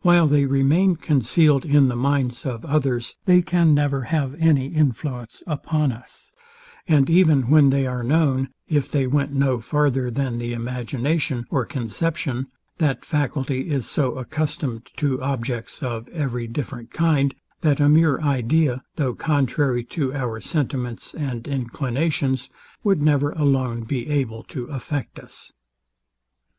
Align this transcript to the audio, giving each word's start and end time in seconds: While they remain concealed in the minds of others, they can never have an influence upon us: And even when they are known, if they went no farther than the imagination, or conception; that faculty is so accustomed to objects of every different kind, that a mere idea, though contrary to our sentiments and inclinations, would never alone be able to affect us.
While 0.00 0.28
they 0.28 0.46
remain 0.46 0.96
concealed 0.96 1.66
in 1.66 1.88
the 1.88 1.94
minds 1.94 2.46
of 2.46 2.64
others, 2.64 3.16
they 3.26 3.42
can 3.42 3.74
never 3.74 4.04
have 4.04 4.32
an 4.40 4.56
influence 4.56 5.42
upon 5.46 5.92
us: 5.92 6.32
And 6.86 7.10
even 7.10 7.50
when 7.50 7.68
they 7.68 7.86
are 7.86 8.02
known, 8.02 8.48
if 8.70 8.90
they 8.90 9.06
went 9.06 9.34
no 9.34 9.58
farther 9.60 10.10
than 10.10 10.38
the 10.38 10.54
imagination, 10.54 11.44
or 11.50 11.66
conception; 11.66 12.46
that 12.78 13.04
faculty 13.04 13.68
is 13.68 13.84
so 13.84 14.12
accustomed 14.16 14.86
to 14.96 15.20
objects 15.20 15.82
of 15.82 16.08
every 16.08 16.46
different 16.46 16.90
kind, 16.90 17.34
that 17.60 17.78
a 17.78 17.90
mere 17.90 18.18
idea, 18.22 18.82
though 18.96 19.12
contrary 19.14 19.84
to 19.84 20.14
our 20.14 20.40
sentiments 20.40 21.12
and 21.14 21.46
inclinations, 21.46 22.48
would 22.82 23.02
never 23.02 23.32
alone 23.32 23.82
be 23.82 24.08
able 24.08 24.44
to 24.44 24.64
affect 24.68 25.18
us. 25.18 25.52